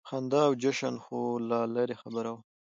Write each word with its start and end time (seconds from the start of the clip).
خندا 0.09 0.41
او 0.47 0.53
جشن 0.63 0.95
خو 1.03 1.19
لا 1.49 1.61
لرې 1.75 1.95
خبره 2.01 2.31
وه. 2.35 2.41